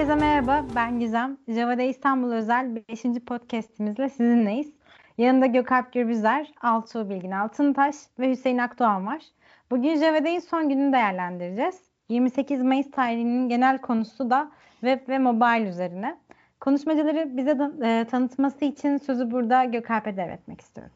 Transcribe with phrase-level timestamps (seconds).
[0.00, 1.38] Herkese merhaba, ben Gizem.
[1.48, 3.02] Java'da İstanbul özel 5.
[3.26, 4.72] podcastimizle sizinleyiz.
[5.18, 9.22] Yanında Gökalp Gürbüzer, Altuğ Bilgin Altıntaş ve Hüseyin Akdoğan var.
[9.70, 11.80] Bugün Java'dayın son gününü değerlendireceğiz.
[12.08, 16.18] 28 Mayıs tarihinin genel konusu da web ve mobile üzerine.
[16.60, 20.94] Konuşmacıları bize e, tanıtması için sözü burada Gökalp'e devretmek istiyorum.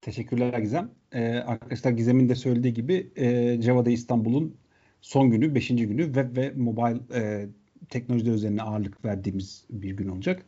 [0.00, 0.90] Teşekkürler Gizem.
[1.12, 4.67] Ee, arkadaşlar Gizem'in de söylediği gibi e, Java'da İstanbul'un
[5.00, 7.46] son günü, beşinci günü web ve mobile e,
[7.88, 10.46] teknolojiler üzerine ağırlık verdiğimiz bir gün olacak.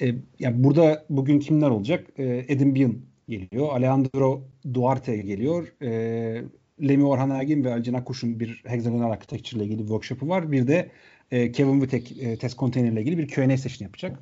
[0.00, 2.06] E, yani burada bugün kimler olacak?
[2.18, 2.96] E, Edin Bean
[3.28, 3.68] geliyor.
[3.68, 4.42] Alejandro
[4.74, 5.74] Duarte geliyor.
[5.82, 6.42] E,
[6.88, 10.52] Lemi Orhan Ergin ve Alcina Kuş'un bir hexagonal architecture ile ilgili bir workshop'u var.
[10.52, 10.90] Bir de
[11.30, 14.18] e, Kevin Witek e, test container ile ilgili bir Q&A session yapacak.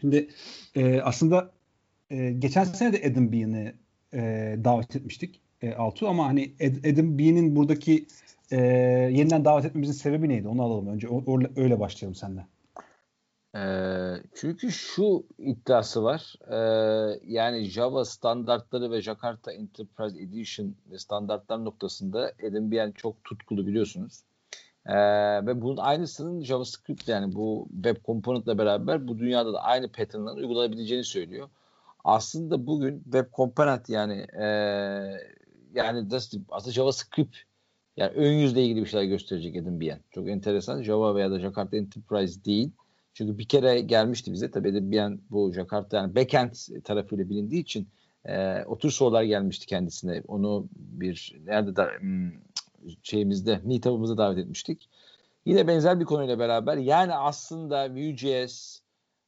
[0.00, 0.28] Şimdi
[0.74, 1.50] e, aslında
[2.10, 3.74] e, geçen sene de Edin Bean'i
[4.14, 8.06] e, davet etmiştik e, Altu ama hani Ed, Adam B'nin buradaki
[8.50, 8.56] e,
[9.12, 10.48] yeniden davet etmemizin sebebi neydi?
[10.48, 11.08] Onu alalım önce.
[11.08, 12.46] O, öyle başlayalım senden.
[13.56, 13.62] E,
[14.34, 16.34] çünkü şu iddiası var.
[16.50, 16.56] E,
[17.26, 24.22] yani Java standartları ve Jakarta Enterprise Edition ve standartlar noktasında Adam Bien çok tutkulu biliyorsunuz.
[24.86, 24.96] Ee,
[25.46, 31.04] ve bunun aynısının JavaScript yani bu web component'la beraber bu dünyada da aynı pattern'ların uygulanabileceğini
[31.04, 31.48] söylüyor
[32.04, 34.44] aslında bugün web component yani e,
[35.74, 37.36] yani nasıl aslında JavaScript
[37.96, 40.00] yani ön yüzle ilgili bir şeyler gösterecek Edin Bien.
[40.10, 40.82] Çok enteresan.
[40.82, 42.70] Java veya da Jakarta Enterprise değil.
[43.14, 44.50] Çünkü bir kere gelmişti bize.
[44.50, 47.88] Tabii Edin Bien bu Jakarta yani backend tarafıyla bilindiği için
[48.24, 50.22] e, o sorular gelmişti kendisine.
[50.28, 52.30] Onu bir nerede da hmm,
[53.02, 54.88] şeyimizde meetup'ımızda davet etmiştik.
[55.44, 58.80] Yine benzer bir konuyla beraber yani aslında Vue.js,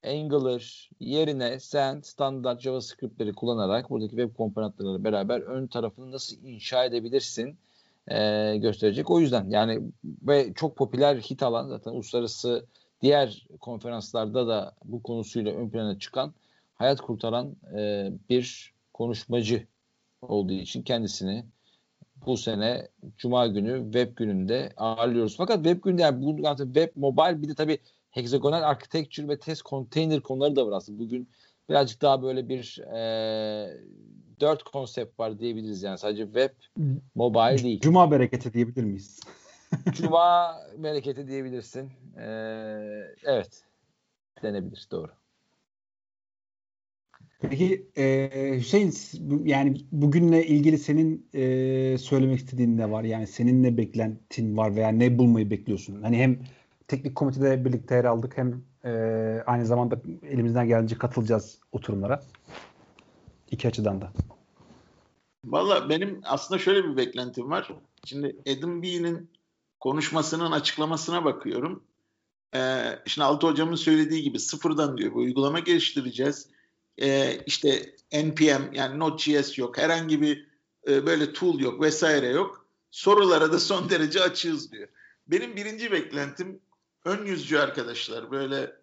[0.07, 7.59] Angular yerine sen standart JavaScript'leri kullanarak buradaki web komponentlerle beraber ön tarafını nasıl inşa edebilirsin
[8.09, 9.11] e, gösterecek.
[9.11, 12.67] O yüzden yani ve çok popüler hit alan zaten uluslararası
[13.01, 16.35] diğer konferanslarda da bu konusuyla ön plana çıkan
[16.75, 19.67] hayat kurtaran e, bir konuşmacı
[20.23, 21.45] olduğu için kendisini
[22.27, 25.37] bu sene Cuma günü web gününde ağırlıyoruz.
[25.37, 27.79] Fakat web gününde yani bu web mobile bir de tabii
[28.11, 30.99] hexagonal architecture ve test container konuları da var aslında.
[30.99, 31.29] Bugün
[31.69, 33.01] birazcık daha böyle bir e,
[34.43, 36.51] dört konsept var diyebiliriz yani sadece web,
[37.15, 37.81] mobile değil.
[37.81, 39.21] Cuma bereketi diyebilir miyiz?
[39.93, 41.91] Cuma bereketi diyebilirsin.
[42.17, 43.65] Ee, evet.
[44.43, 44.87] Denebilir.
[44.91, 45.11] Doğru.
[47.41, 48.95] Peki e, Hüseyin
[49.45, 53.05] yani bugünle ilgili senin e, söylemek istediğin ne var?
[53.05, 56.03] Yani senin ne beklentin var veya ne bulmayı bekliyorsun?
[56.03, 56.39] Hani hem
[56.89, 58.39] teknik komitede birlikte yer aldık.
[58.39, 58.91] Hem e,
[59.47, 62.23] aynı zamanda elimizden gelince katılacağız oturumlara.
[63.51, 64.13] İki açıdan da.
[65.45, 67.69] Valla benim aslında şöyle bir beklentim var.
[68.05, 69.31] Şimdi Adam Bee'nin
[69.81, 71.85] konuşmasının açıklamasına bakıyorum.
[72.55, 76.49] Ee, şimdi Altı hocamın söylediği gibi sıfırdan diyor bu uygulama geliştireceğiz.
[76.99, 79.79] Ee, işte NPM yani Node.js yok.
[79.79, 80.49] Herhangi bir
[80.89, 82.67] e, böyle tool yok vesaire yok.
[82.91, 84.89] Sorulara da son derece açığız diyor.
[85.27, 86.61] Benim birinci beklentim
[87.05, 88.77] ön yüzcü arkadaşlar böyle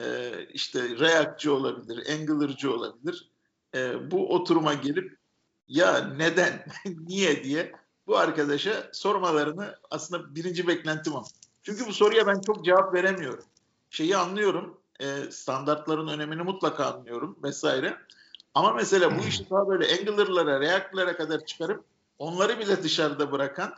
[0.00, 3.30] e, işte React'cı olabilir, Angular'cı olabilir.
[3.74, 5.18] E, bu oturuma gelip
[5.68, 6.66] ya neden,
[7.06, 7.72] niye diye
[8.06, 11.24] bu arkadaşa sormalarını aslında birinci beklentim o.
[11.62, 13.44] Çünkü bu soruya ben çok cevap veremiyorum.
[13.90, 17.96] Şeyi anlıyorum, e, standartların önemini mutlaka anlıyorum vesaire.
[18.54, 21.84] Ama mesela bu işi daha böyle Angular'lara, React'lara kadar çıkarıp
[22.18, 23.74] onları bile dışarıda bırakan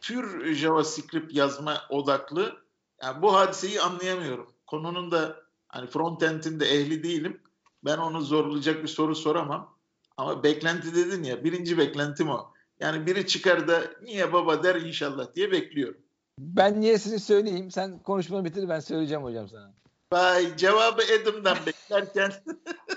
[0.00, 2.56] pür JavaScript yazma odaklı
[3.02, 4.50] yani bu hadiseyi anlayamıyorum.
[4.66, 5.36] Konunun da
[5.68, 7.40] hani frontend'in de ehli değilim.
[7.84, 9.74] Ben onu zorlayacak bir soru soramam.
[10.16, 12.52] Ama beklenti dedin ya birinci beklentim o.
[12.80, 16.00] Yani biri çıkar da niye baba der inşallah diye bekliyorum.
[16.38, 17.70] Ben niyesini söyleyeyim.
[17.70, 19.74] Sen konuşmanı bitir ben söyleyeceğim hocam sana.
[20.12, 22.32] Vay cevabı Adam'dan beklerken.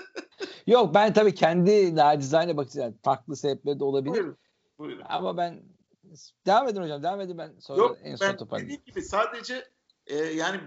[0.66, 2.98] Yok ben tabii kendi nacizane bakacağım.
[3.02, 4.12] Farklı sebepleri de olabilir.
[4.12, 4.36] Buyurun,
[4.78, 5.02] buyurun.
[5.08, 5.62] Ama ben
[6.46, 9.64] devam edin hocam devam edin ben sonra Yok, en son ben dediğim gibi sadece
[10.06, 10.60] e, yani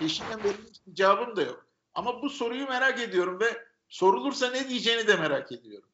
[0.00, 1.66] peşinden verilmiş cevabım da yok.
[1.94, 5.88] Ama bu soruyu merak ediyorum ve sorulursa ne diyeceğini de merak ediyorum.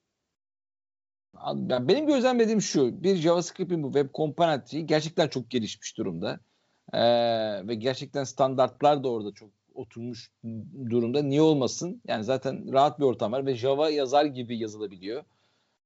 [1.88, 3.02] Benim gözlemlediğim şu.
[3.02, 6.40] Bir JavaScript'in bu web komponenti gerçekten çok gelişmiş durumda.
[6.92, 6.98] Ee,
[7.68, 10.30] ve gerçekten standartlar da orada çok oturmuş
[10.90, 11.22] durumda.
[11.22, 12.02] Niye olmasın?
[12.08, 15.24] Yani zaten rahat bir ortam var ve Java yazar gibi yazılabiliyor.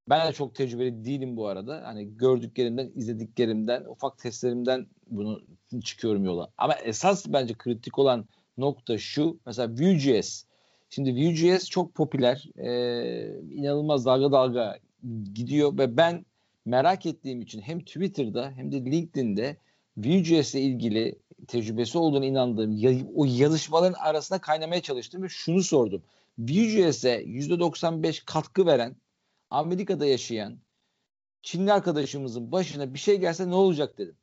[0.08, 1.82] Ben de çok tecrübeli değilim bu arada.
[1.84, 5.42] Hani gördüklerimden, izlediklerimden, ufak testlerimden bunu
[5.84, 6.50] çıkıyorum yola.
[6.58, 8.24] Ama esas bence kritik olan
[8.58, 9.38] nokta şu.
[9.46, 10.44] Mesela Vue.js.
[10.90, 12.48] Şimdi Vue.js çok popüler.
[12.56, 14.78] Ee, inanılmaz dalga dalga
[15.34, 16.24] gidiyor ve ben
[16.64, 19.56] merak ettiğim için hem Twitter'da hem de LinkedIn'de
[19.96, 26.02] Vue.js ile ilgili tecrübesi olduğunu inandığım o yazışmaların arasında kaynamaya çalıştım ve şunu sordum.
[26.38, 28.96] Vue.js'e %95 katkı veren
[29.50, 30.58] Amerika'da yaşayan
[31.42, 34.16] Çinli arkadaşımızın başına bir şey gelse ne olacak dedim.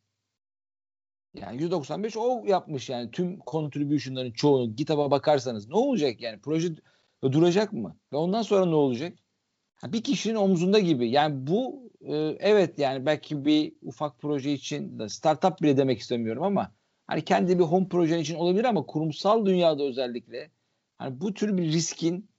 [1.41, 6.69] Yani 195 o yapmış yani tüm contribution'ların çoğunu GitHub'a bakarsanız ne olacak yani proje
[7.23, 7.95] duracak mı?
[8.13, 9.13] Ve ondan sonra ne olacak?
[9.83, 11.09] bir kişinin omzunda gibi.
[11.09, 16.71] Yani bu e, evet yani belki bir ufak proje için startup bile demek istemiyorum ama
[17.07, 20.51] hani kendi bir home projen için olabilir ama kurumsal dünyada özellikle
[20.97, 22.29] hani bu tür bir riskin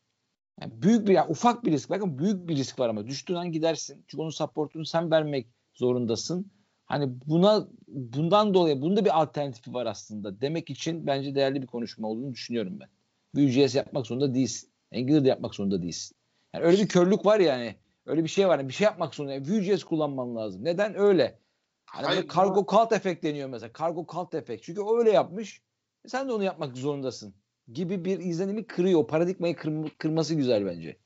[0.60, 3.52] yani büyük bir yani ufak bir risk bakın büyük bir risk var ama düştüğün an
[3.52, 4.04] gidersin.
[4.06, 6.50] Çünkü onun supportunu sen vermek zorundasın.
[6.86, 10.40] Hani buna bundan dolayı bunda bir alternatifi var aslında.
[10.40, 12.88] Demek için bence değerli bir konuşma olduğunu düşünüyorum ben.
[13.34, 14.70] Vue.js yapmak zorunda değilsin.
[14.94, 16.16] Angular da yapmak zorunda değilsin.
[16.54, 17.76] Yani öyle bir körlük var yani.
[18.06, 18.58] Öyle bir şey var.
[18.58, 19.34] Yani bir şey yapmak zorunda.
[19.34, 20.64] Yani Vue.js kullanman lazım.
[20.64, 20.98] Neden?
[20.98, 21.38] Öyle.
[21.86, 23.72] Hani Hayır, kargo cult efekt deniyor mesela.
[23.72, 24.62] Kargo cult efekt.
[24.62, 25.62] Çünkü öyle yapmış.
[26.04, 27.34] E sen de onu yapmak zorundasın.
[27.72, 29.00] Gibi bir izlenimi kırıyor.
[29.00, 30.96] O paradigmayı kır, kırması güzel bence.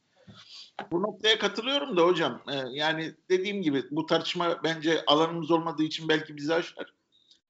[0.92, 2.42] Bu noktaya katılıyorum da hocam.
[2.52, 6.94] Ee, yani dediğim gibi bu tartışma bence alanımız olmadığı için belki bizi aşar.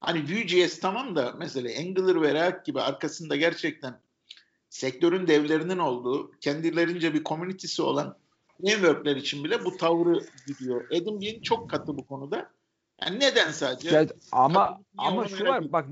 [0.00, 4.00] Hani Vue.js tamam da mesela Angular ve React gibi arkasında gerçekten
[4.68, 8.16] sektörün devlerinin olduğu, kendilerince bir komünitesi olan
[8.60, 10.86] frameworkler için bile bu tavrı gidiyor.
[10.90, 12.50] Adam Bean çok katı bu konuda.
[13.02, 13.88] Yani neden sadece?
[13.88, 15.86] Evet, ama ama şu var bak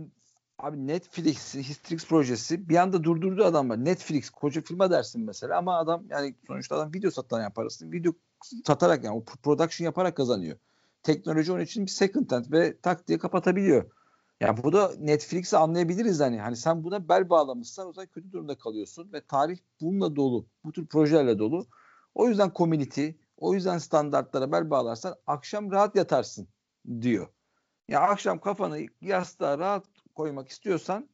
[0.59, 3.85] abi Netflix Histrix projesi bir anda durdurdu adam var.
[3.85, 8.13] Netflix koca firma dersin mesela ama adam yani sonuçta adam video satan yani parasını video
[8.65, 10.59] satarak yani o production yaparak kazanıyor.
[11.03, 13.91] Teknoloji onun için bir second hand ve tak diye kapatabiliyor.
[14.41, 16.41] Yani bu da Netflix'i anlayabiliriz hani.
[16.41, 20.47] Hani sen buna bel bağlamışsan o zaman kötü durumda kalıyorsun ve tarih bununla dolu.
[20.65, 21.67] Bu tür projelerle dolu.
[22.15, 26.49] O yüzden community, o yüzden standartlara bel bağlarsan akşam rahat yatarsın
[27.01, 27.29] diyor.
[27.89, 29.85] Ya akşam kafanı yastığa rahat
[30.19, 31.09] koymak istiyorsan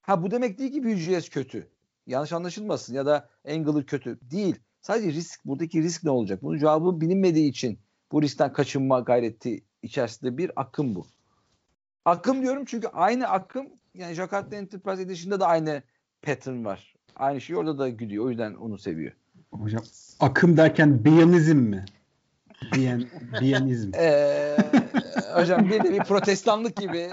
[0.00, 1.70] ha bu demek değil ki Vue.js kötü.
[2.06, 4.18] Yanlış anlaşılmasın ya da Angular kötü.
[4.22, 4.56] Değil.
[4.80, 6.42] Sadece risk, buradaki risk ne olacak?
[6.42, 7.78] Bunun cevabı bilinmediği için
[8.12, 11.06] bu riskten kaçınma gayreti içerisinde bir akım bu.
[12.04, 15.82] Akım diyorum çünkü aynı akım yani Jakarta Enterprise Edition'da da aynı
[16.22, 16.94] pattern var.
[17.14, 18.24] Aynı şey orada da gidiyor.
[18.24, 19.12] O yüzden onu seviyor.
[19.50, 19.82] Hocam
[20.20, 21.84] akım derken Biyanizm mi?
[22.74, 23.04] Biyan,
[23.40, 23.90] Biyanizm.
[23.94, 24.56] Ee,
[25.34, 27.10] hocam bir de bir protestanlık gibi.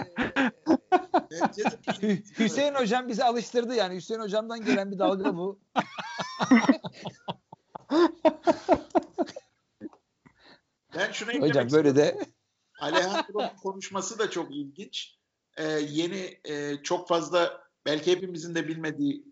[2.39, 3.95] Hüseyin hocam bizi alıştırdı yani.
[3.95, 5.59] Hüseyin hocamdan gelen bir dalga bu.
[10.97, 12.19] ben şuna Hocam böyle de
[12.79, 15.17] Alejandro'nun konuşması da çok ilginç.
[15.57, 19.23] Ee, yeni e, çok fazla belki hepimizin de bilmediği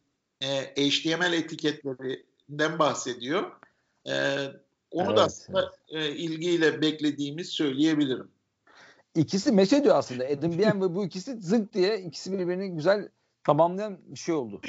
[0.42, 3.51] e, HTML etiketlerinden bahsediyor.
[4.07, 4.13] E,
[4.92, 6.06] onu evet, da aslında evet.
[6.06, 8.31] e, ilgiyle beklediğimiz söyleyebilirim.
[9.15, 10.25] İkisi meş ediyor aslında.
[10.25, 13.09] Adam Bien ve bu ikisi zınk diye ikisi birbirini güzel
[13.43, 14.61] tamamlayan bir şey oldu.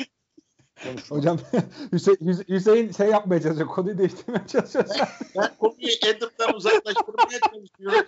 [0.85, 1.17] Konuşma.
[1.17, 1.39] Hocam
[1.93, 3.69] Hüseyin, Hüseyin şey yapmaya çalışıyor.
[3.69, 4.85] Konuyu değiştirmeye çalışıyor.
[4.99, 5.09] Ben,
[5.43, 8.07] ben konuyu Adam'dan uzaklaştırmaya çalışıyorum.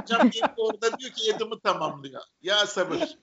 [0.00, 2.22] Hocam gelip orada diyor ki Adam'ı tamamlıyor.
[2.42, 3.18] Ya sabır.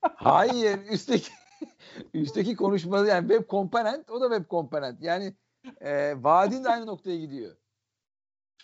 [0.00, 0.78] Hayır.
[0.90, 1.30] Üstteki
[2.14, 5.02] üstteki konuşma yani web komponent o da web komponent.
[5.02, 5.34] Yani
[5.80, 7.56] e, vaadin de aynı noktaya gidiyor.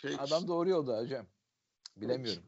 [0.03, 0.21] Peki.
[0.21, 1.25] Adam doğru yolda hocam.
[1.97, 2.43] Bilemiyorum.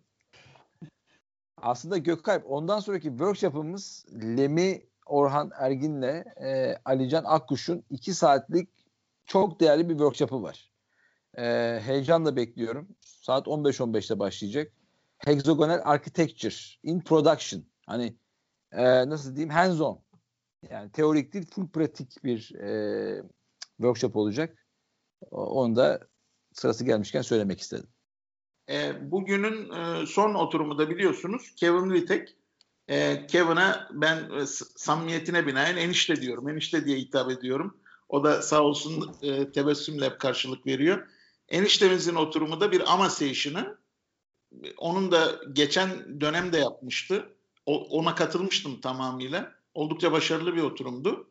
[1.62, 8.70] Aslında Gökalp ondan sonraki workshop'ımız Lemi Orhan Ergin'le e, Alican Akkuş'un iki saatlik
[9.26, 10.72] çok değerli bir workshop'ı var.
[11.38, 11.44] E,
[11.86, 12.88] heyecanla bekliyorum.
[13.02, 14.74] Saat 15-15'te başlayacak.
[15.18, 17.66] Hexagonal Architecture in Production.
[17.86, 18.18] Hani
[18.72, 20.04] e, nasıl diyeyim hands on.
[20.70, 23.24] Yani teorik değil full pratik bir e,
[23.78, 24.66] workshop olacak.
[25.32, 26.00] Onu da
[26.54, 27.90] sırası gelmişken söylemek istedim.
[28.70, 32.36] E, bugünün e, son oturumu da biliyorsunuz Kevin Vitek
[32.88, 34.46] e, Kevin'a ben e,
[34.76, 36.50] samimiyetine binaen enişte diyorum.
[36.50, 37.78] Enişte diye hitap ediyorum.
[38.10, 41.08] O da sağ olsun e, tebessümle karşılık veriyor.
[41.50, 43.78] Eniştemizin oturumu da bir ama session'ı.
[44.78, 47.30] Onun da geçen dönemde yapmıştı.
[47.66, 49.52] O, ona katılmıştım tamamıyla.
[49.74, 51.30] Oldukça başarılı bir oturumdu.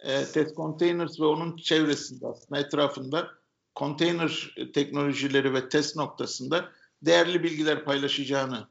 [0.00, 3.30] E, Test Containers ve onun çevresinde aslında etrafında
[3.76, 6.72] container teknolojileri ve test noktasında
[7.02, 8.68] değerli bilgiler paylaşacağını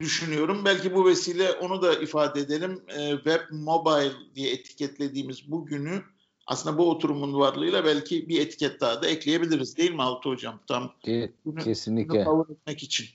[0.00, 0.64] düşünüyorum.
[0.64, 2.82] Belki bu vesile onu da ifade edelim.
[2.88, 6.02] E, web mobile diye etiketlediğimiz bu günü
[6.46, 10.60] aslında bu oturumun varlığıyla belki bir etiket daha da ekleyebiliriz değil mi Altı Hocam?
[10.66, 11.32] Tam Ke-
[11.64, 12.26] kesinlikle.
[12.26, 13.06] Bunu etmek için.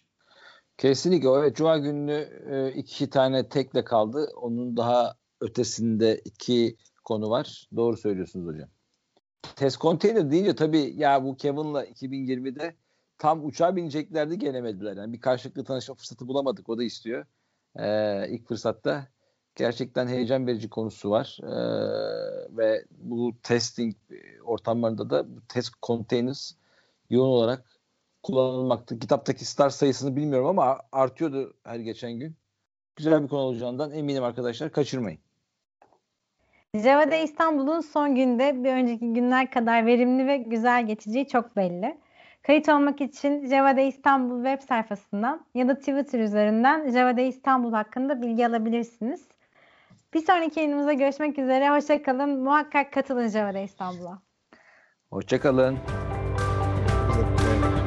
[0.78, 1.30] Kesinlikle.
[1.30, 4.32] Evet, Cuma günü e, iki tane tekle kaldı.
[4.36, 7.68] Onun daha ötesinde iki konu var.
[7.76, 8.70] Doğru söylüyorsunuz hocam.
[9.56, 12.76] Test container deyince tabii ya bu Kevin'la 2020'de
[13.18, 14.98] tam uçağa bineceklerdi gelemediler.
[14.98, 16.70] Yani bir karşılıklı tanışma fırsatı bulamadık.
[16.70, 17.26] O da istiyor.
[17.80, 19.08] Ee, ilk fırsatta
[19.56, 21.38] gerçekten heyecan verici konusu var.
[21.44, 23.96] Ee, ve bu testing
[24.44, 26.52] ortamlarında da bu test containers
[27.10, 27.80] yoğun olarak
[28.24, 29.00] kullanılmakta.
[29.00, 32.36] Kitaptaki star sayısını bilmiyorum ama artıyordu her geçen gün.
[32.96, 34.72] Güzel bir konu olacağından eminim arkadaşlar.
[34.72, 35.20] Kaçırmayın.
[36.76, 41.98] Java'da İstanbul'un son günde bir önceki günler kadar verimli ve güzel geçeceği çok belli.
[42.48, 48.48] Kayıt olmak için Java'da İstanbul web sayfasından ya da Twitter üzerinden Java'da İstanbul hakkında bilgi
[48.48, 49.28] alabilirsiniz.
[50.14, 51.70] Bir sonraki yayınımızda görüşmek üzere.
[51.70, 52.40] Hoşçakalın.
[52.40, 54.20] Muhakkak katılın Java'da İstanbul'a.
[55.10, 55.78] Hoşçakalın.
[57.08, 57.85] Güzel.